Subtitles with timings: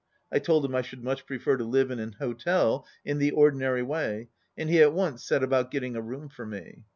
[0.31, 3.83] I told him I should much prefer to live in an hotel in the ordinary
[3.83, 6.85] way, and he at once set about getting a room for me.